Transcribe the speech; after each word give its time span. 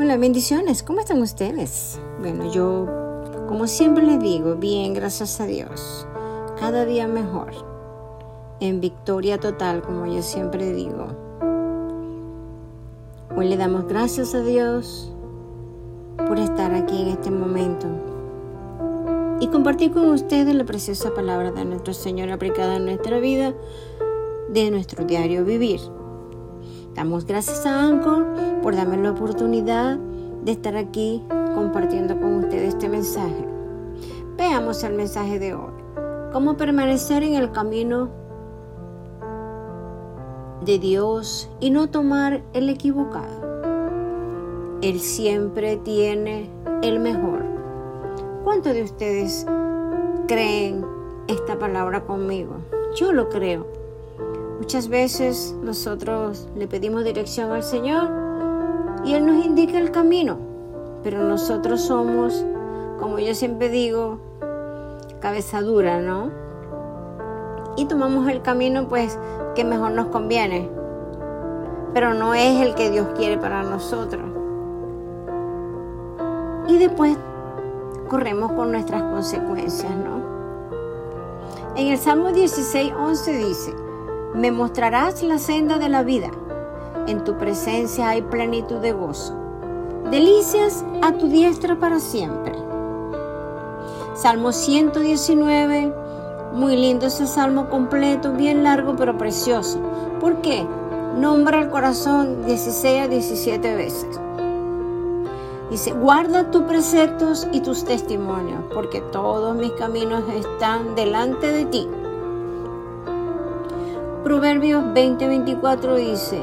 Hola, 0.00 0.16
bendiciones. 0.16 0.84
¿Cómo 0.84 1.00
están 1.00 1.20
ustedes? 1.20 1.98
Bueno, 2.20 2.52
yo, 2.52 2.86
como 3.48 3.66
siempre 3.66 4.06
les 4.06 4.20
digo, 4.20 4.54
bien, 4.54 4.94
gracias 4.94 5.40
a 5.40 5.46
Dios. 5.46 6.06
Cada 6.60 6.84
día 6.84 7.08
mejor. 7.08 7.50
En 8.60 8.80
victoria 8.80 9.40
total, 9.40 9.82
como 9.82 10.06
yo 10.06 10.22
siempre 10.22 10.72
digo. 10.72 11.08
Hoy 13.36 13.48
le 13.48 13.56
damos 13.56 13.88
gracias 13.88 14.36
a 14.36 14.42
Dios 14.42 15.12
por 16.28 16.38
estar 16.38 16.72
aquí 16.74 17.02
en 17.02 17.08
este 17.08 17.32
momento 17.32 17.88
y 19.40 19.48
compartir 19.48 19.90
con 19.90 20.10
ustedes 20.10 20.54
la 20.54 20.64
preciosa 20.64 21.12
palabra 21.12 21.50
de 21.50 21.64
nuestro 21.64 21.92
Señor 21.92 22.30
aplicada 22.30 22.76
en 22.76 22.84
nuestra 22.84 23.18
vida, 23.18 23.52
de 24.48 24.70
nuestro 24.70 25.04
diario 25.04 25.44
vivir. 25.44 25.80
Damos 26.98 27.26
gracias 27.26 27.64
a 27.64 27.80
Anco 27.80 28.24
por 28.60 28.74
darme 28.74 28.96
la 28.96 29.12
oportunidad 29.12 29.98
de 30.42 30.50
estar 30.50 30.76
aquí 30.76 31.24
compartiendo 31.54 32.18
con 32.18 32.42
ustedes 32.42 32.70
este 32.74 32.88
mensaje. 32.88 33.46
Veamos 34.36 34.82
el 34.82 34.94
mensaje 34.94 35.38
de 35.38 35.54
hoy. 35.54 35.70
Cómo 36.32 36.56
permanecer 36.56 37.22
en 37.22 37.34
el 37.34 37.52
camino 37.52 38.10
de 40.64 40.80
Dios 40.80 41.48
y 41.60 41.70
no 41.70 41.88
tomar 41.88 42.42
el 42.52 42.68
equivocado. 42.68 43.62
Él 44.82 44.98
siempre 44.98 45.76
tiene 45.76 46.50
el 46.82 46.98
mejor. 46.98 47.44
¿Cuántos 48.42 48.74
de 48.74 48.82
ustedes 48.82 49.46
creen 50.26 50.84
esta 51.28 51.60
palabra 51.60 52.04
conmigo? 52.04 52.56
Yo 52.96 53.12
lo 53.12 53.28
creo. 53.28 53.68
Muchas 54.58 54.88
veces 54.88 55.54
nosotros 55.62 56.48
le 56.56 56.66
pedimos 56.66 57.04
dirección 57.04 57.52
al 57.52 57.62
Señor 57.62 58.10
y 59.04 59.14
Él 59.14 59.24
nos 59.24 59.44
indica 59.44 59.78
el 59.78 59.92
camino, 59.92 60.36
pero 61.04 61.22
nosotros 61.22 61.80
somos, 61.80 62.44
como 62.98 63.20
yo 63.20 63.34
siempre 63.34 63.68
digo, 63.68 64.18
cabeza 65.20 65.62
dura, 65.62 66.00
¿no? 66.00 66.32
Y 67.76 67.84
tomamos 67.84 68.28
el 68.28 68.42
camino 68.42 68.88
pues 68.88 69.16
que 69.54 69.64
mejor 69.64 69.92
nos 69.92 70.08
conviene, 70.08 70.68
pero 71.94 72.14
no 72.14 72.34
es 72.34 72.60
el 72.60 72.74
que 72.74 72.90
Dios 72.90 73.06
quiere 73.16 73.38
para 73.38 73.62
nosotros. 73.62 74.24
Y 76.66 76.78
después 76.78 77.16
corremos 78.08 78.52
con 78.52 78.72
nuestras 78.72 79.04
consecuencias, 79.04 79.92
¿no? 79.96 80.18
En 81.76 81.86
el 81.86 81.98
Salmo 81.98 82.32
16, 82.32 82.92
11 82.92 83.32
dice, 83.38 83.87
me 84.34 84.50
mostrarás 84.50 85.22
la 85.22 85.38
senda 85.38 85.78
de 85.78 85.88
la 85.88 86.02
vida. 86.02 86.30
En 87.06 87.24
tu 87.24 87.36
presencia 87.38 88.10
hay 88.10 88.22
plenitud 88.22 88.76
de 88.76 88.92
gozo. 88.92 89.34
Delicias 90.10 90.84
a 91.02 91.12
tu 91.12 91.28
diestra 91.28 91.78
para 91.78 92.00
siempre. 92.00 92.52
Salmo 94.14 94.52
119. 94.52 95.94
Muy 96.52 96.76
lindo 96.76 97.06
ese 97.06 97.26
salmo 97.26 97.68
completo, 97.68 98.32
bien 98.32 98.64
largo 98.64 98.96
pero 98.96 99.16
precioso. 99.16 99.78
¿Por 100.20 100.40
qué? 100.40 100.66
Nombra 101.16 101.60
el 101.60 101.68
corazón 101.68 102.44
16 102.44 103.02
a 103.02 103.08
17 103.08 103.74
veces. 103.74 104.20
Dice, 105.70 105.92
guarda 105.92 106.50
tus 106.50 106.62
preceptos 106.62 107.46
y 107.52 107.60
tus 107.60 107.84
testimonios, 107.84 108.62
porque 108.72 109.02
todos 109.02 109.54
mis 109.54 109.72
caminos 109.72 110.22
están 110.34 110.94
delante 110.94 111.52
de 111.52 111.66
ti. 111.66 111.88
Proverbios 114.28 114.84
20:24 114.92 115.96
dice, 115.96 116.42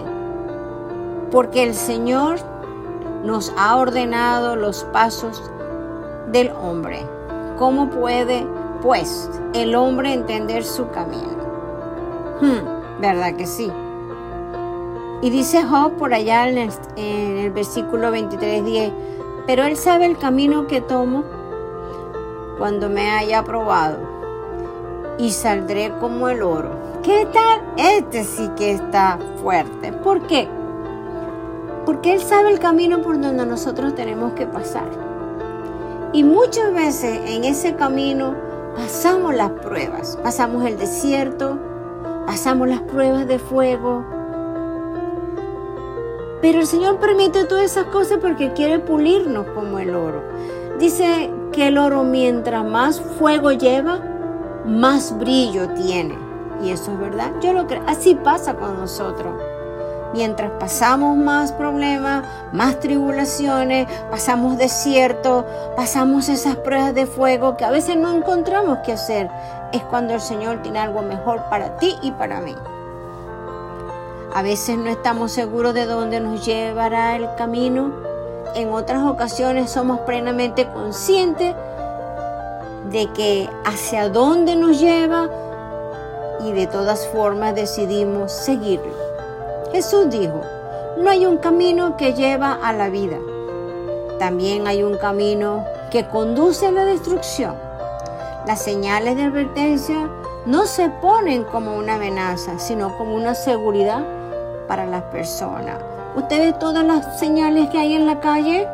porque 1.30 1.62
el 1.62 1.76
Señor 1.76 2.40
nos 3.24 3.54
ha 3.60 3.78
ordenado 3.78 4.56
los 4.56 4.86
pasos 4.86 5.52
del 6.32 6.50
hombre. 6.50 7.06
¿Cómo 7.60 7.92
puede, 7.92 8.48
pues, 8.82 9.30
el 9.54 9.76
hombre 9.76 10.14
entender 10.14 10.64
su 10.64 10.90
camino? 10.90 11.38
Hmm, 12.42 13.02
¿Verdad 13.02 13.36
que 13.36 13.46
sí? 13.46 13.72
Y 15.22 15.30
dice 15.30 15.64
Job 15.64 15.92
por 15.92 16.12
allá 16.12 16.50
en 16.50 16.58
el, 16.58 16.72
en 16.96 17.38
el 17.38 17.52
versículo 17.52 18.10
23:10, 18.10 18.94
pero 19.46 19.64
él 19.64 19.78
sabe 19.78 20.08
el 20.08 20.18
camino 20.18 20.66
que 20.66 20.82
tomo 20.82 21.24
cuando 22.58 22.90
me 22.90 23.12
haya 23.12 23.44
probado 23.44 24.00
y 25.20 25.30
saldré 25.30 25.94
como 26.00 26.30
el 26.30 26.42
oro 26.42 26.85
¿Qué 27.06 27.28
tal? 27.32 27.62
Este 27.78 28.24
sí 28.24 28.50
que 28.58 28.72
está 28.72 29.20
fuerte. 29.40 29.94
¿Por 29.94 30.26
qué? 30.26 30.48
Porque 31.86 32.14
Él 32.14 32.20
sabe 32.20 32.52
el 32.52 32.58
camino 32.58 33.04
por 33.04 33.22
donde 33.22 33.46
nosotros 33.46 33.94
tenemos 33.94 34.34
que 34.34 34.48
pasar. 34.48 34.88
Y 36.14 36.24
muchas 36.24 36.74
veces 36.74 37.20
en 37.28 37.44
ese 37.44 37.76
camino 37.76 38.34
pasamos 38.76 39.36
las 39.36 39.52
pruebas. 39.52 40.18
Pasamos 40.24 40.66
el 40.66 40.80
desierto, 40.80 41.60
pasamos 42.26 42.68
las 42.70 42.82
pruebas 42.82 43.28
de 43.28 43.38
fuego. 43.38 44.04
Pero 46.42 46.60
el 46.60 46.66
Señor 46.66 47.00
permite 47.00 47.46
todas 47.46 47.66
esas 47.66 47.86
cosas 47.86 48.18
porque 48.20 48.54
quiere 48.54 48.80
pulirnos 48.80 49.46
como 49.54 49.78
el 49.78 49.94
oro. 49.94 50.24
Dice 50.80 51.30
que 51.52 51.68
el 51.68 51.78
oro 51.78 52.04
mientras 52.04 52.66
más 52.66 53.00
fuego 53.00 53.52
lleva, 53.52 54.00
más 54.66 55.16
brillo 55.20 55.70
tiene. 55.76 56.25
Y 56.62 56.72
eso 56.72 56.92
es 56.92 57.00
verdad. 57.00 57.32
Yo 57.42 57.54
lo 57.54 57.68
creo. 57.68 57.84
Así 57.88 58.16
pasa 58.16 58.56
con 58.56 58.80
nosotros. 58.80 59.34
Mientras 60.14 60.52
pasamos 60.60 61.18
más 61.18 61.52
problemas, 61.52 62.24
más 62.54 62.80
tribulaciones, 62.80 63.88
pasamos 64.10 64.58
desierto, 64.58 65.46
pasamos 65.76 66.30
esas 66.30 66.56
pruebas 66.56 66.96
de 66.96 67.06
fuego 67.06 67.58
que 67.58 67.66
a 67.66 67.70
veces 67.72 67.98
no 67.98 68.14
encontramos 68.14 68.78
qué 68.86 68.94
hacer, 68.94 69.30
es 69.74 69.84
cuando 69.84 70.14
el 70.14 70.22
Señor 70.22 70.62
tiene 70.62 70.80
algo 70.80 71.02
mejor 71.02 71.44
para 71.50 71.76
ti 71.80 71.98
y 72.02 72.12
para 72.12 72.40
mí. 72.40 72.56
A 74.34 74.42
veces 74.42 74.78
no 74.78 74.90
estamos 74.90 75.34
seguros 75.34 75.74
de 75.74 75.86
dónde 75.86 76.22
nos 76.22 76.46
llevará 76.46 77.18
el 77.18 77.28
camino. 77.36 77.92
En 78.54 78.72
otras 78.72 79.04
ocasiones 79.04 79.70
somos 79.70 80.00
plenamente 80.02 80.66
conscientes 80.68 81.56
de 82.90 83.12
que 83.14 83.50
hacia 83.66 84.08
dónde 84.08 84.56
nos 84.56 84.80
lleva 84.80 85.30
y 86.46 86.52
de 86.52 86.68
todas 86.68 87.08
formas 87.08 87.56
decidimos 87.56 88.32
seguirlo. 88.32 88.94
Jesús 89.72 90.10
dijo, 90.10 90.42
no 90.98 91.10
hay 91.10 91.26
un 91.26 91.38
camino 91.38 91.98
que 91.98 92.14
lleva 92.14 92.54
a 92.54 92.72
la 92.72 92.90
vida, 92.90 93.18
también 94.20 94.68
hay 94.68 94.84
un 94.84 94.98
camino 94.98 95.66
que 95.92 96.08
conduce 96.08 96.68
a 96.68 96.72
la 96.72 96.86
destrucción. 96.86 97.56
Las 98.46 98.62
señales 98.62 99.16
de 99.16 99.24
advertencia 99.24 100.10
no 100.46 100.68
se 100.68 100.90
ponen 100.90 101.44
como 101.46 101.76
una 101.76 101.96
amenaza, 101.96 102.60
sino 102.60 102.96
como 102.98 103.16
una 103.16 103.34
seguridad 103.34 104.04
para 104.68 104.86
las 104.86 105.04
personas. 105.04 105.80
¿Usted 106.16 106.40
ve 106.40 106.54
todas 106.60 106.86
las 106.86 107.20
señales 107.20 107.70
que 107.70 107.80
hay 107.80 107.96
en 107.96 108.06
la 108.06 108.20
calle? 108.20 108.68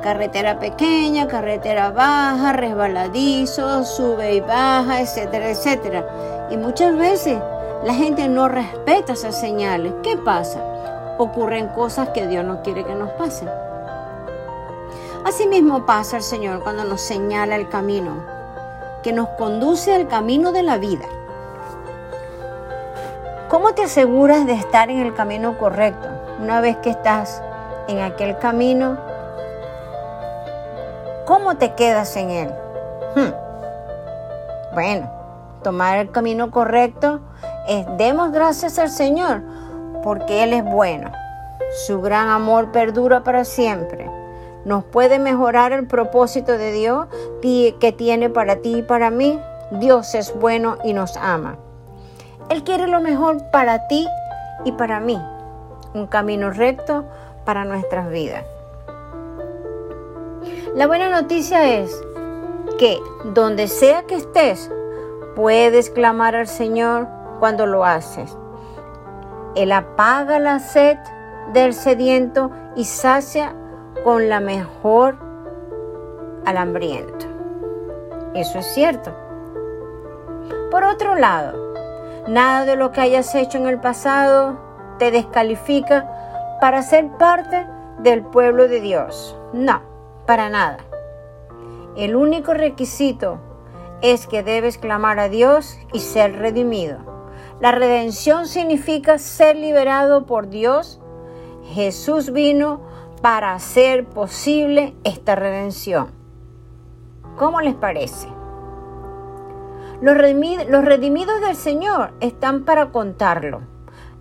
Carretera 0.00 0.58
pequeña, 0.58 1.28
carretera 1.28 1.90
baja, 1.90 2.52
resbaladizo, 2.52 3.84
sube 3.84 4.34
y 4.34 4.40
baja, 4.40 5.00
etcétera, 5.00 5.50
etcétera. 5.50 6.48
Y 6.50 6.56
muchas 6.56 6.96
veces 6.96 7.38
la 7.84 7.94
gente 7.94 8.28
no 8.28 8.48
respeta 8.48 9.12
esas 9.12 9.38
señales. 9.38 9.92
¿Qué 10.02 10.16
pasa? 10.16 10.60
Ocurren 11.18 11.68
cosas 11.68 12.10
que 12.10 12.26
Dios 12.26 12.44
no 12.44 12.62
quiere 12.62 12.84
que 12.84 12.94
nos 12.94 13.10
pasen. 13.10 13.48
Asimismo 15.24 15.84
pasa 15.84 16.16
el 16.16 16.22
Señor 16.22 16.62
cuando 16.62 16.84
nos 16.84 17.00
señala 17.02 17.56
el 17.56 17.68
camino, 17.68 18.24
que 19.02 19.12
nos 19.12 19.28
conduce 19.30 19.94
al 19.94 20.08
camino 20.08 20.50
de 20.52 20.62
la 20.62 20.78
vida. 20.78 21.04
¿Cómo 23.50 23.74
te 23.74 23.82
aseguras 23.82 24.46
de 24.46 24.54
estar 24.54 24.90
en 24.90 25.00
el 25.00 25.12
camino 25.12 25.58
correcto? 25.58 26.08
Una 26.40 26.60
vez 26.60 26.76
que 26.78 26.90
estás 26.90 27.42
en 27.88 28.00
aquel 28.00 28.38
camino, 28.38 28.96
¿Cómo 31.30 31.58
te 31.58 31.74
quedas 31.76 32.16
en 32.16 32.30
Él? 32.30 32.48
Hmm. 33.14 34.74
Bueno, 34.74 35.08
tomar 35.62 35.98
el 35.98 36.10
camino 36.10 36.50
correcto 36.50 37.20
es 37.68 37.86
demos 37.98 38.32
gracias 38.32 38.80
al 38.80 38.90
Señor 38.90 39.40
porque 40.02 40.42
Él 40.42 40.52
es 40.52 40.64
bueno. 40.64 41.12
Su 41.86 42.00
gran 42.00 42.30
amor 42.30 42.72
perdura 42.72 43.22
para 43.22 43.44
siempre. 43.44 44.10
Nos 44.64 44.82
puede 44.82 45.20
mejorar 45.20 45.70
el 45.70 45.86
propósito 45.86 46.58
de 46.58 46.72
Dios 46.72 47.06
que 47.40 47.94
tiene 47.96 48.28
para 48.28 48.56
ti 48.56 48.78
y 48.78 48.82
para 48.82 49.10
mí. 49.10 49.38
Dios 49.70 50.16
es 50.16 50.34
bueno 50.34 50.78
y 50.82 50.94
nos 50.94 51.16
ama. 51.16 51.58
Él 52.48 52.64
quiere 52.64 52.88
lo 52.88 53.00
mejor 53.00 53.52
para 53.52 53.86
ti 53.86 54.04
y 54.64 54.72
para 54.72 54.98
mí. 54.98 55.16
Un 55.94 56.08
camino 56.08 56.50
recto 56.50 57.04
para 57.44 57.64
nuestras 57.64 58.10
vidas. 58.10 58.42
La 60.74 60.86
buena 60.86 61.10
noticia 61.10 61.80
es 61.80 62.00
que 62.78 63.00
donde 63.24 63.66
sea 63.66 64.04
que 64.04 64.14
estés, 64.14 64.70
puedes 65.34 65.90
clamar 65.90 66.36
al 66.36 66.46
Señor 66.46 67.08
cuando 67.40 67.66
lo 67.66 67.84
haces. 67.84 68.36
Él 69.56 69.72
apaga 69.72 70.38
la 70.38 70.60
sed 70.60 70.96
del 71.52 71.74
sediento 71.74 72.52
y 72.76 72.84
sacia 72.84 73.56
con 74.04 74.28
la 74.28 74.38
mejor 74.38 75.16
al 76.46 76.56
hambriento. 76.56 77.26
Eso 78.34 78.60
es 78.60 78.66
cierto. 78.66 79.12
Por 80.70 80.84
otro 80.84 81.16
lado, 81.16 81.74
nada 82.28 82.64
de 82.64 82.76
lo 82.76 82.92
que 82.92 83.00
hayas 83.00 83.34
hecho 83.34 83.58
en 83.58 83.66
el 83.66 83.80
pasado 83.80 84.56
te 85.00 85.10
descalifica 85.10 86.58
para 86.60 86.82
ser 86.82 87.08
parte 87.18 87.66
del 87.98 88.22
pueblo 88.22 88.68
de 88.68 88.80
Dios. 88.80 89.36
No, 89.52 89.89
para 90.30 90.48
nada. 90.48 90.78
El 91.96 92.14
único 92.14 92.54
requisito 92.54 93.40
es 94.00 94.28
que 94.28 94.44
debes 94.44 94.78
clamar 94.78 95.18
a 95.18 95.28
Dios 95.28 95.76
y 95.92 95.98
ser 95.98 96.38
redimido. 96.38 96.98
La 97.60 97.72
redención 97.72 98.46
significa 98.46 99.18
ser 99.18 99.56
liberado 99.56 100.26
por 100.26 100.48
Dios. 100.48 101.00
Jesús 101.74 102.30
vino 102.30 102.80
para 103.22 103.54
hacer 103.54 104.06
posible 104.06 104.94
esta 105.02 105.34
redención. 105.34 106.12
¿Cómo 107.36 107.60
les 107.60 107.74
parece? 107.74 108.28
Los, 110.00 110.16
redimidos 110.16 111.40
del 111.40 111.56
Señor 111.56 112.12
están 112.20 112.64
para 112.64 112.92
contarlo. 112.92 113.62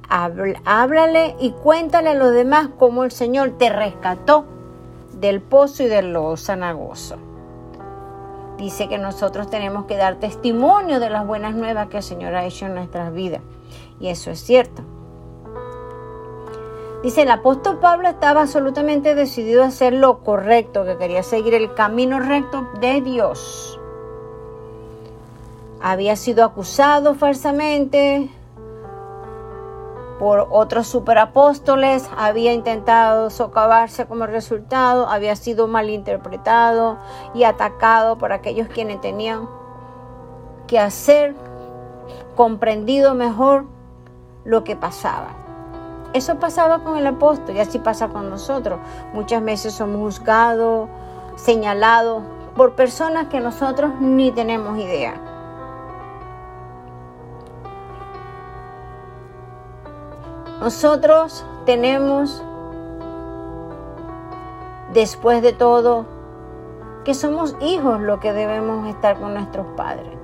Háblale 0.09 1.35
y 1.39 1.51
cuéntale 1.51 2.09
a 2.09 2.15
los 2.15 2.31
demás 2.31 2.69
cómo 2.79 3.03
el 3.03 3.11
Señor 3.11 3.59
te 3.59 3.69
rescató 3.69 4.57
del 5.19 5.42
pozo 5.42 5.83
y 5.83 5.88
del 5.88 6.13
lodo 6.13 6.38
sanagoso. 6.38 7.18
Dice 8.57 8.89
que 8.89 8.98
nosotros 8.98 9.50
tenemos 9.50 9.86
que 9.86 9.95
dar 9.95 10.16
testimonio 10.16 11.00
de 11.00 11.10
las 11.10 11.25
buenas 11.25 11.56
nuevas 11.56 11.88
que 11.88 11.98
el 11.98 12.04
Señor 12.04 12.36
ha 12.36 12.45
hecho 12.45 12.66
en 12.66 12.75
nuestras 12.75 13.13
vidas. 13.13 13.42
Y 14.00 14.10
eso 14.10 14.31
es 14.31 14.39
cierto. 14.39 14.83
Dice, 17.04 17.21
el 17.21 17.31
apóstol 17.31 17.80
Pablo 17.80 18.10
estaba 18.10 18.42
absolutamente 18.42 19.16
decidido 19.16 19.63
a 19.63 19.68
hacer 19.68 19.94
lo 19.94 20.19
correcto, 20.19 20.83
que 20.83 20.98
quería 20.98 21.24
seguir 21.24 21.54
el 21.54 21.74
camino 21.74 22.19
recto 22.19 22.68
de 22.81 23.00
Dios. 23.00 23.80
Había 25.81 26.18
sido 26.18 26.44
acusado 26.44 27.16
falsamente 27.16 28.30
por 30.19 30.50
otros 30.51 30.86
superapóstoles, 30.86 32.10
había 32.18 32.51
intentado 32.51 33.30
socavarse 33.30 34.06
como 34.06 34.27
resultado, 34.27 35.07
había 35.07 35.36
sido 35.38 35.68
malinterpretado 35.68 36.98
y 37.33 37.45
atacado 37.45 38.18
por 38.18 38.33
aquellos 38.33 38.68
quienes 38.68 39.00
tenían 39.00 39.48
que 40.68 40.77
hacer 40.77 41.36
comprendido 42.36 43.16
mejor 43.16 43.66
lo 44.44 44.66
que 44.66 44.75
pasaba. 44.75 45.30
Eso 46.12 46.38
pasaba 46.38 46.83
con 46.83 46.98
el 46.98 47.07
apóstol 47.07 47.56
y 47.56 47.60
así 47.60 47.80
pasa 47.80 48.10
con 48.10 48.30
nosotros. 48.30 48.80
Muchas 49.13 49.44
veces 49.44 49.74
somos 49.74 49.98
juzgados, 49.98 50.89
señalados 51.36 52.24
por 52.56 52.75
personas 52.75 53.27
que 53.27 53.39
nosotros 53.39 53.92
ni 54.01 54.31
tenemos 54.31 54.77
idea. 54.80 55.29
Nosotros 60.59 61.45
tenemos, 61.65 62.44
después 64.94 65.41
de 65.41 65.53
todo, 65.53 66.06
que 67.06 67.13
somos 67.13 67.56
hijos 67.61 68.01
lo 68.01 68.19
que 68.19 68.33
debemos 68.33 68.88
estar 68.88 69.19
con 69.19 69.33
nuestros 69.33 69.65
padres, 69.77 70.17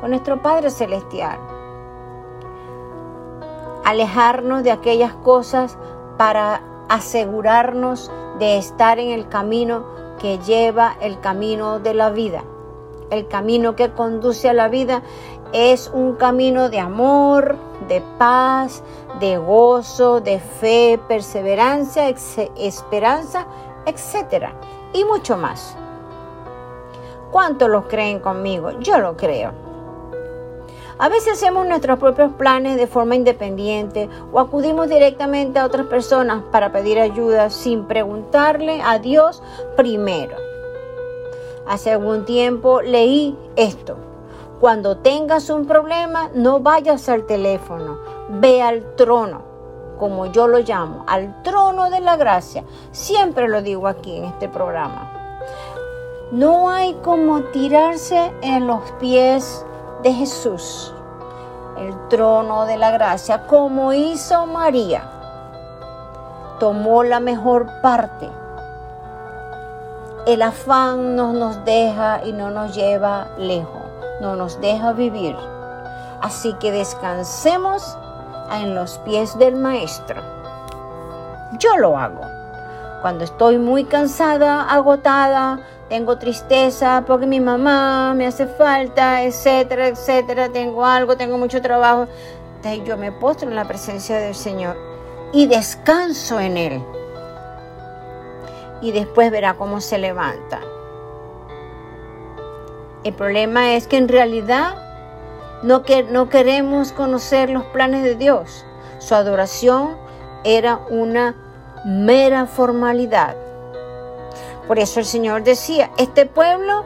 con 0.00 0.10
nuestro 0.10 0.40
Padre 0.42 0.70
Celestial 0.70 1.38
alejarnos 3.86 4.64
de 4.64 4.72
aquellas 4.72 5.14
cosas 5.14 5.78
para 6.18 6.60
asegurarnos 6.88 8.10
de 8.40 8.58
estar 8.58 8.98
en 8.98 9.10
el 9.10 9.28
camino 9.28 9.84
que 10.18 10.38
lleva 10.38 10.96
el 11.00 11.20
camino 11.20 11.78
de 11.78 11.94
la 11.94 12.10
vida. 12.10 12.42
El 13.10 13.28
camino 13.28 13.76
que 13.76 13.90
conduce 13.92 14.48
a 14.48 14.52
la 14.52 14.68
vida 14.68 15.02
es 15.52 15.90
un 15.94 16.16
camino 16.16 16.68
de 16.68 16.80
amor, 16.80 17.56
de 17.88 18.02
paz, 18.18 18.82
de 19.20 19.36
gozo, 19.38 20.20
de 20.20 20.40
fe, 20.40 20.98
perseverancia, 21.08 22.08
esperanza, 22.56 23.46
etc. 23.86 24.48
Y 24.92 25.04
mucho 25.04 25.36
más. 25.36 25.76
¿Cuántos 27.30 27.68
lo 27.68 27.86
creen 27.86 28.20
conmigo? 28.20 28.78
Yo 28.80 28.98
lo 28.98 29.16
creo. 29.16 29.52
A 30.98 31.10
veces 31.10 31.34
hacemos 31.34 31.66
nuestros 31.66 31.98
propios 31.98 32.32
planes 32.32 32.78
de 32.78 32.86
forma 32.86 33.14
independiente 33.14 34.08
o 34.32 34.40
acudimos 34.40 34.88
directamente 34.88 35.58
a 35.58 35.66
otras 35.66 35.86
personas 35.86 36.42
para 36.50 36.72
pedir 36.72 36.98
ayuda 36.98 37.50
sin 37.50 37.84
preguntarle 37.84 38.80
a 38.82 38.98
Dios 38.98 39.42
primero. 39.76 40.55
Hace 41.68 41.92
algún 41.92 42.24
tiempo 42.24 42.80
leí 42.80 43.36
esto. 43.56 43.96
Cuando 44.60 44.98
tengas 44.98 45.50
un 45.50 45.66
problema, 45.66 46.30
no 46.32 46.60
vayas 46.60 47.08
al 47.08 47.26
teléfono, 47.26 47.98
ve 48.28 48.62
al 48.62 48.94
trono, 48.94 49.42
como 49.98 50.26
yo 50.26 50.46
lo 50.46 50.60
llamo, 50.60 51.04
al 51.06 51.42
trono 51.42 51.90
de 51.90 52.00
la 52.00 52.16
gracia. 52.16 52.64
Siempre 52.92 53.48
lo 53.48 53.62
digo 53.62 53.88
aquí 53.88 54.16
en 54.16 54.24
este 54.24 54.48
programa. 54.48 55.12
No 56.30 56.70
hay 56.70 56.94
como 57.02 57.42
tirarse 57.42 58.32
en 58.42 58.66
los 58.66 58.80
pies 59.00 59.64
de 60.02 60.12
Jesús, 60.12 60.94
el 61.78 62.08
trono 62.08 62.64
de 62.64 62.78
la 62.78 62.92
gracia, 62.92 63.46
como 63.46 63.92
hizo 63.92 64.46
María. 64.46 65.10
Tomó 66.58 67.02
la 67.02 67.20
mejor 67.20 67.66
parte. 67.82 68.30
El 70.26 70.42
afán 70.42 71.14
no 71.14 71.32
nos 71.32 71.64
deja 71.64 72.20
y 72.24 72.32
no 72.32 72.50
nos 72.50 72.74
lleva 72.74 73.28
lejos, 73.38 73.84
no 74.20 74.34
nos 74.34 74.60
deja 74.60 74.92
vivir. 74.92 75.36
Así 76.20 76.52
que 76.54 76.72
descansemos 76.72 77.96
en 78.50 78.74
los 78.74 78.98
pies 78.98 79.38
del 79.38 79.54
Maestro. 79.54 80.20
Yo 81.60 81.76
lo 81.76 81.96
hago. 81.96 82.22
Cuando 83.02 83.22
estoy 83.22 83.58
muy 83.58 83.84
cansada, 83.84 84.62
agotada, 84.68 85.60
tengo 85.88 86.18
tristeza 86.18 87.04
porque 87.06 87.26
mi 87.26 87.38
mamá 87.38 88.12
me 88.16 88.26
hace 88.26 88.48
falta, 88.48 89.22
etcétera, 89.22 89.86
etcétera, 89.86 90.48
tengo 90.48 90.84
algo, 90.84 91.16
tengo 91.16 91.38
mucho 91.38 91.62
trabajo. 91.62 92.08
Entonces 92.56 92.82
yo 92.84 92.96
me 92.96 93.12
postro 93.12 93.48
en 93.48 93.54
la 93.54 93.68
presencia 93.68 94.18
del 94.18 94.34
Señor 94.34 94.76
y 95.32 95.46
descanso 95.46 96.40
en 96.40 96.56
Él. 96.56 96.82
Y 98.80 98.92
después 98.92 99.30
verá 99.30 99.54
cómo 99.54 99.80
se 99.80 99.98
levanta. 99.98 100.60
El 103.04 103.14
problema 103.14 103.74
es 103.74 103.86
que 103.86 103.96
en 103.96 104.08
realidad 104.08 104.74
no, 105.62 105.82
que, 105.82 106.02
no 106.02 106.28
queremos 106.28 106.92
conocer 106.92 107.50
los 107.50 107.64
planes 107.66 108.02
de 108.02 108.14
Dios. 108.16 108.64
Su 108.98 109.14
adoración 109.14 109.96
era 110.44 110.80
una 110.90 111.34
mera 111.84 112.46
formalidad. 112.46 113.36
Por 114.66 114.78
eso 114.78 115.00
el 115.00 115.06
Señor 115.06 115.44
decía, 115.44 115.90
este 115.96 116.26
pueblo 116.26 116.84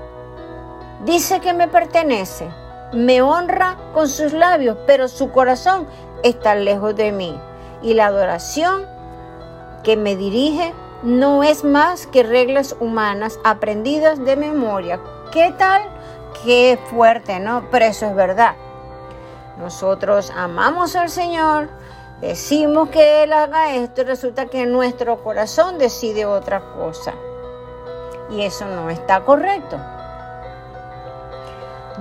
dice 1.04 1.40
que 1.40 1.54
me 1.54 1.68
pertenece, 1.68 2.50
me 2.92 3.22
honra 3.22 3.78
con 3.94 4.06
sus 4.08 4.32
labios, 4.32 4.76
pero 4.86 5.08
su 5.08 5.30
corazón 5.30 5.86
está 6.22 6.54
lejos 6.54 6.94
de 6.94 7.12
mí. 7.12 7.40
Y 7.82 7.94
la 7.94 8.06
adoración 8.06 8.84
que 9.82 9.96
me 9.96 10.16
dirige 10.16 10.74
no 11.02 11.42
es 11.42 11.64
más 11.64 12.06
que 12.06 12.22
reglas 12.22 12.76
humanas 12.78 13.38
aprendidas 13.44 14.22
de 14.24 14.36
memoria. 14.36 15.00
¿Qué 15.32 15.54
tal? 15.56 15.82
Qué 16.44 16.78
fuerte, 16.90 17.40
¿no? 17.40 17.64
Pero 17.70 17.84
eso 17.86 18.06
es 18.06 18.14
verdad. 18.14 18.54
Nosotros 19.58 20.32
amamos 20.34 20.96
al 20.96 21.10
Señor, 21.10 21.68
decimos 22.20 22.88
que 22.90 23.22
Él 23.22 23.32
haga 23.32 23.74
esto 23.74 24.02
y 24.02 24.04
resulta 24.04 24.46
que 24.46 24.66
nuestro 24.66 25.22
corazón 25.22 25.78
decide 25.78 26.24
otra 26.24 26.60
cosa 26.74 27.12
y 28.30 28.42
eso 28.42 28.66
no 28.66 28.90
está 28.90 29.20
correcto. 29.20 29.78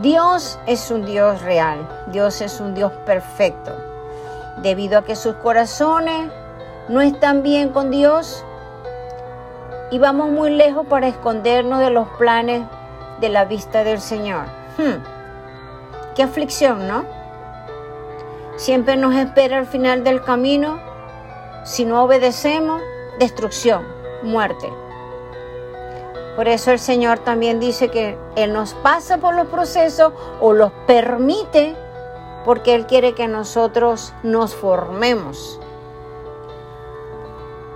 Dios 0.01 0.59
es 0.65 0.91
un 0.91 1.05
Dios 1.05 1.41
real, 1.41 2.05
Dios 2.07 2.41
es 2.41 2.59
un 2.61 2.73
Dios 2.73 2.91
perfecto. 3.05 3.71
Debido 4.57 4.99
a 4.99 5.03
que 5.03 5.15
sus 5.15 5.35
corazones 5.35 6.31
no 6.87 7.01
están 7.01 7.43
bien 7.43 7.69
con 7.69 7.91
Dios 7.91 8.45
y 9.91 9.99
vamos 9.99 10.29
muy 10.29 10.51
lejos 10.51 10.85
para 10.87 11.07
escondernos 11.07 11.79
de 11.79 11.89
los 11.89 12.07
planes 12.17 12.63
de 13.19 13.29
la 13.29 13.45
vista 13.45 13.83
del 13.83 13.99
Señor. 13.99 14.45
Hmm. 14.77 15.03
Qué 16.15 16.23
aflicción, 16.23 16.87
¿no? 16.87 17.05
Siempre 18.55 18.97
nos 18.97 19.15
espera 19.15 19.57
al 19.57 19.65
final 19.65 20.03
del 20.03 20.21
camino, 20.23 20.79
si 21.63 21.85
no 21.85 22.03
obedecemos, 22.03 22.81
destrucción, 23.19 23.85
muerte. 24.21 24.69
Por 26.35 26.47
eso 26.47 26.71
el 26.71 26.79
Señor 26.79 27.19
también 27.19 27.59
dice 27.59 27.89
que 27.89 28.17
Él 28.35 28.53
nos 28.53 28.73
pasa 28.75 29.17
por 29.17 29.35
los 29.35 29.47
procesos 29.47 30.13
o 30.39 30.53
los 30.53 30.71
permite 30.87 31.75
porque 32.45 32.75
Él 32.75 32.85
quiere 32.85 33.13
que 33.13 33.27
nosotros 33.27 34.13
nos 34.23 34.55
formemos. 34.55 35.59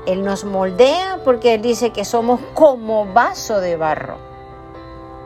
Él 0.06 0.24
nos 0.24 0.44
moldea 0.44 1.20
porque 1.24 1.56
Él 1.56 1.62
dice 1.62 1.92
que 1.92 2.06
somos 2.06 2.40
como 2.54 3.06
vaso 3.06 3.62
de 3.62 3.78
barro 3.78 4.18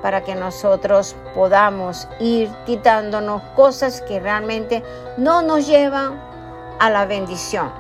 para 0.02 0.24
que 0.24 0.36
nosotros 0.36 1.16
podamos 1.34 2.08
ir 2.20 2.50
quitándonos 2.66 3.42
cosas 3.56 4.02
que 4.02 4.20
realmente 4.20 4.84
no 5.18 5.42
nos 5.42 5.66
llevan 5.68 6.22
a 6.80 6.90
la 6.90 7.06
bendición. 7.06 7.72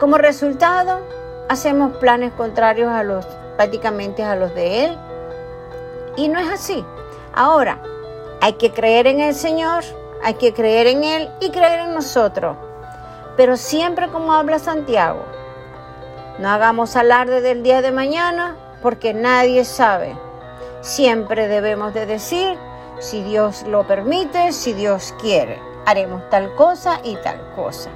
Como 0.00 0.18
resultado, 0.18 1.00
hacemos 1.48 1.96
planes 1.98 2.32
contrarios 2.32 2.90
a 2.90 3.02
los 3.02 3.26
prácticamente 3.56 4.22
a 4.22 4.36
los 4.36 4.54
de 4.54 4.84
Él. 4.84 4.98
Y 6.16 6.28
no 6.28 6.38
es 6.38 6.48
así. 6.50 6.84
Ahora, 7.32 7.82
hay 8.40 8.54
que 8.54 8.72
creer 8.72 9.06
en 9.06 9.20
el 9.20 9.34
Señor, 9.34 9.84
hay 10.22 10.34
que 10.34 10.52
creer 10.52 10.86
en 10.86 11.04
Él 11.04 11.30
y 11.40 11.50
creer 11.50 11.80
en 11.80 11.94
nosotros. 11.94 12.56
Pero 13.36 13.56
siempre 13.56 14.08
como 14.08 14.32
habla 14.32 14.58
Santiago, 14.58 15.22
no 16.38 16.50
hagamos 16.50 16.96
alarde 16.96 17.40
del 17.40 17.62
día 17.62 17.82
de 17.82 17.92
mañana 17.92 18.56
porque 18.82 19.14
nadie 19.14 19.64
sabe. 19.64 20.16
Siempre 20.80 21.48
debemos 21.48 21.94
de 21.94 22.06
decir, 22.06 22.56
si 22.98 23.22
Dios 23.22 23.64
lo 23.66 23.86
permite, 23.86 24.52
si 24.52 24.72
Dios 24.72 25.14
quiere, 25.20 25.58
haremos 25.84 26.28
tal 26.30 26.54
cosa 26.54 27.00
y 27.02 27.16
tal 27.16 27.40
cosa. 27.54 27.90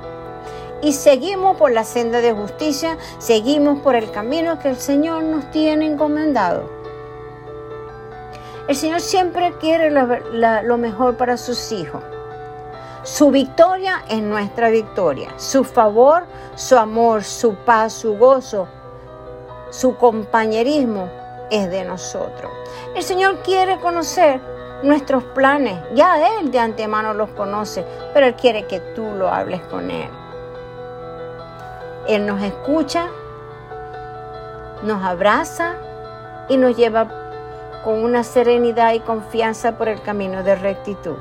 Y 0.82 0.92
seguimos 0.92 1.56
por 1.56 1.70
la 1.72 1.84
senda 1.84 2.20
de 2.20 2.32
justicia, 2.32 2.96
seguimos 3.18 3.80
por 3.80 3.94
el 3.94 4.10
camino 4.10 4.58
que 4.58 4.70
el 4.70 4.76
Señor 4.76 5.22
nos 5.24 5.50
tiene 5.50 5.86
encomendado. 5.86 6.80
El 8.66 8.76
Señor 8.76 9.00
siempre 9.00 9.52
quiere 9.60 9.90
lo, 9.90 10.78
mejor 10.78 11.16
para 11.16 11.36
sus 11.36 11.72
hijos. 11.72 12.02
Su 13.02 13.30
victoria 13.30 14.04
es 14.08 14.20
nuestra 14.20 14.68
victoria. 14.68 15.30
Su 15.38 15.64
favor, 15.64 16.24
su 16.54 16.76
amor, 16.76 17.24
su 17.24 17.54
paz, 17.54 17.94
su 17.94 18.18
gozo, 18.18 18.68
su 19.70 19.96
compañerismo 19.96 21.08
es 21.50 21.70
de 21.70 21.84
nosotros. 21.84 22.52
El 22.94 23.02
Señor 23.02 23.38
quiere 23.38 23.80
conocer 23.80 24.40
nuestros 24.82 25.24
planes. 25.24 25.78
Ya 25.94 26.38
Él 26.38 26.50
de 26.50 26.58
antemano 26.58 27.14
los 27.14 27.30
conoce, 27.30 27.86
pero 28.12 28.26
Él 28.26 28.34
quiere 28.34 28.66
que 28.66 28.80
tú 28.94 29.04
lo 29.14 29.28
hables 29.28 29.62
con 29.62 29.90
Él. 29.90 30.10
Él 32.06 32.26
nos 32.26 32.42
escucha, 32.42 33.06
nos 34.82 35.02
abraza 35.02 35.74
y 36.50 36.58
nos 36.58 36.76
lleva 36.76 37.08
con 37.82 38.02
una 38.04 38.24
serenidad 38.24 38.92
y 38.92 39.00
confianza 39.00 39.78
por 39.78 39.88
el 39.88 40.02
camino 40.02 40.42
de 40.42 40.54
rectitud. 40.54 41.16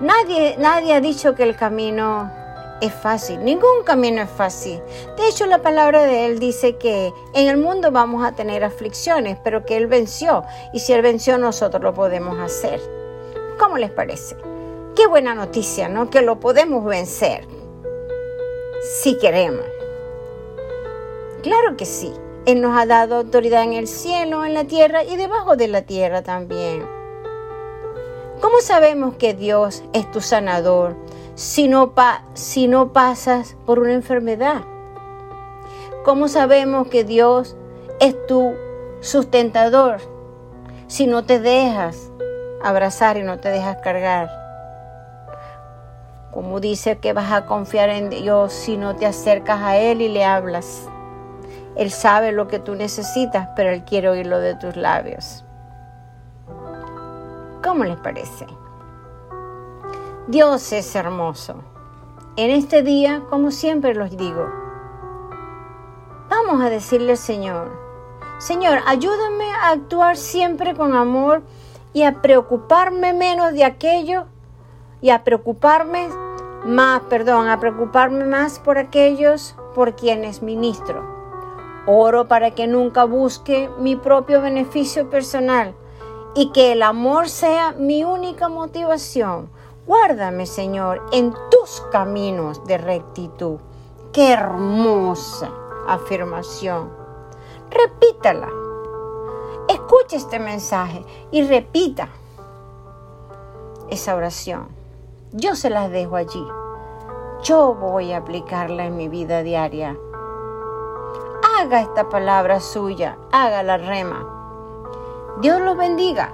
Nadie, 0.00 0.56
nadie 0.58 0.94
ha 0.94 1.00
dicho 1.00 1.34
que 1.34 1.44
el 1.44 1.56
camino 1.56 2.30
es 2.80 2.92
fácil, 2.92 3.44
ningún 3.44 3.84
camino 3.84 4.22
es 4.22 4.30
fácil. 4.30 4.80
De 5.16 5.28
hecho, 5.28 5.46
la 5.46 5.62
palabra 5.62 6.02
de 6.02 6.26
Él 6.26 6.38
dice 6.38 6.76
que 6.76 7.12
en 7.32 7.48
el 7.48 7.56
mundo 7.56 7.92
vamos 7.92 8.24
a 8.24 8.32
tener 8.32 8.64
aflicciones, 8.64 9.38
pero 9.42 9.64
que 9.64 9.76
Él 9.76 9.86
venció 9.86 10.44
y 10.72 10.80
si 10.80 10.92
Él 10.92 11.02
venció 11.02 11.38
nosotros 11.38 11.82
lo 11.82 11.94
podemos 11.94 12.38
hacer. 12.38 12.80
¿Cómo 13.58 13.78
les 13.78 13.90
parece? 13.90 14.36
Qué 14.96 15.06
buena 15.06 15.34
noticia, 15.34 15.88
¿no? 15.88 16.10
Que 16.10 16.22
lo 16.22 16.40
podemos 16.40 16.84
vencer 16.84 17.46
si 18.82 19.16
queremos. 19.18 19.64
Claro 21.42 21.76
que 21.76 21.86
sí. 21.86 22.12
Él 22.46 22.60
nos 22.60 22.76
ha 22.76 22.84
dado 22.84 23.16
autoridad 23.16 23.62
en 23.62 23.72
el 23.72 23.88
cielo, 23.88 24.44
en 24.44 24.54
la 24.54 24.64
tierra 24.64 25.02
y 25.04 25.16
debajo 25.16 25.56
de 25.56 25.68
la 25.68 25.82
tierra 25.82 26.22
también. 26.22 27.03
¿Cómo 28.44 28.60
sabemos 28.60 29.14
que 29.14 29.32
Dios 29.32 29.82
es 29.94 30.10
tu 30.10 30.20
sanador 30.20 30.96
si 31.34 31.66
no, 31.66 31.94
pasas 31.94 33.56
por 33.64 33.78
una 33.78 33.94
enfermedad? 33.94 34.60
¿Cómo 36.04 36.28
sabemos 36.28 36.88
que 36.88 37.04
Dios 37.04 37.56
es 38.00 38.14
tu 38.26 38.52
sustentador 39.00 39.96
si 40.88 41.06
no 41.06 41.24
te 41.24 41.40
dejas 41.40 42.12
abrazar 42.62 43.16
y 43.16 43.22
no 43.22 43.40
te 43.40 43.48
dejas 43.48 43.78
cargar? 43.78 44.28
Como 46.30 46.60
dice 46.60 46.98
que 46.98 47.14
vas 47.14 47.32
a 47.32 47.46
confiar 47.46 47.88
en 47.88 48.10
Dios 48.10 48.52
si 48.52 48.76
no 48.76 48.94
te 48.94 49.06
acercas 49.06 49.62
a 49.62 49.78
Él 49.78 50.02
y 50.02 50.10
le 50.10 50.22
hablas. 50.22 50.86
Él 51.76 51.90
sabe 51.90 52.30
lo 52.30 52.46
que 52.46 52.58
tú 52.58 52.74
necesitas, 52.74 53.48
pero 53.56 53.70
Él 53.70 53.84
quiere 53.84 54.10
oírlo 54.10 54.38
de 54.38 54.54
tus 54.54 54.76
labios. 54.76 55.46
¿Cómo 57.64 57.84
les 57.84 57.96
parece? 57.96 58.46
Dios 60.26 60.70
es 60.74 60.94
hermoso. 60.94 61.54
En 62.36 62.50
este 62.50 62.82
día, 62.82 63.22
como 63.30 63.50
siempre 63.50 63.94
los 63.94 64.14
digo, 64.14 64.46
vamos 66.28 66.62
a 66.62 66.68
decirle 66.68 67.12
al 67.12 67.16
Señor, 67.16 67.72
Señor, 68.36 68.80
ayúdame 68.86 69.50
a 69.50 69.70
actuar 69.70 70.18
siempre 70.18 70.74
con 70.74 70.94
amor 70.94 71.42
y 71.94 72.02
a 72.02 72.20
preocuparme 72.20 73.14
menos 73.14 73.54
de 73.54 73.64
aquello 73.64 74.26
y 75.00 75.08
a 75.08 75.24
preocuparme 75.24 76.10
más, 76.66 77.00
perdón, 77.08 77.48
a 77.48 77.60
preocuparme 77.60 78.26
más 78.26 78.58
por 78.58 78.76
aquellos 78.76 79.56
por 79.74 79.96
quienes 79.96 80.42
ministro. 80.42 81.02
Oro 81.86 82.28
para 82.28 82.50
que 82.50 82.66
nunca 82.66 83.04
busque 83.04 83.70
mi 83.78 83.96
propio 83.96 84.42
beneficio 84.42 85.08
personal 85.08 85.74
y 86.34 86.50
que 86.50 86.72
el 86.72 86.82
amor 86.82 87.28
sea 87.28 87.72
mi 87.72 88.04
única 88.04 88.48
motivación. 88.48 89.48
Guárdame, 89.86 90.46
Señor, 90.46 91.02
en 91.12 91.34
tus 91.50 91.82
caminos 91.92 92.64
de 92.64 92.78
rectitud. 92.78 93.58
Qué 94.12 94.32
hermosa 94.32 95.50
afirmación. 95.86 96.90
Repítala. 97.70 98.48
Escucha 99.68 100.16
este 100.16 100.38
mensaje 100.38 101.04
y 101.30 101.42
repita 101.42 102.08
esa 103.90 104.14
oración. 104.14 104.68
Yo 105.32 105.54
se 105.56 105.70
las 105.70 105.90
dejo 105.90 106.16
allí. 106.16 106.46
Yo 107.42 107.74
voy 107.74 108.12
a 108.12 108.18
aplicarla 108.18 108.86
en 108.86 108.96
mi 108.96 109.08
vida 109.08 109.42
diaria. 109.42 109.96
Haga 111.58 111.80
esta 111.80 112.08
palabra 112.08 112.60
suya, 112.60 113.18
haga 113.32 113.62
la 113.62 113.76
rema. 113.76 114.33
Dios 115.40 115.60
los 115.60 115.76
bendiga. 115.76 116.32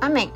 Amén. 0.00 0.30